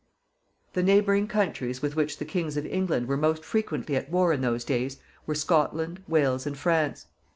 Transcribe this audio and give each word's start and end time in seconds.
The 0.73 0.81
neighboring 0.81 1.27
countries 1.27 1.83
with 1.83 1.95
which 1.95 2.17
the 2.17 2.25
kings 2.25 2.57
of 2.57 2.65
England 2.65 3.07
were 3.07 3.17
most 3.17 3.45
frequently 3.45 3.95
at 3.95 4.09
war 4.09 4.33
in 4.33 4.41
those 4.41 4.63
days 4.63 4.97
were 5.27 5.35
Scotland, 5.35 6.01
Wales, 6.07 6.47
and 6.47 6.57
France. 6.57 7.05